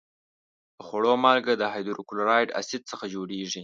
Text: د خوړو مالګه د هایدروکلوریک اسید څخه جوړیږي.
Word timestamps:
د 0.77 0.79
خوړو 0.87 1.13
مالګه 1.23 1.53
د 1.57 1.63
هایدروکلوریک 1.73 2.49
اسید 2.59 2.81
څخه 2.91 3.05
جوړیږي. 3.13 3.59